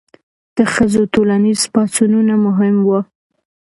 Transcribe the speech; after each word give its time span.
د 0.57 0.59
ښځو 0.73 1.01
ټولنیز 1.13 1.61
پاڅونونه 1.73 2.33
مهم 2.45 2.75
وو. 2.87 2.99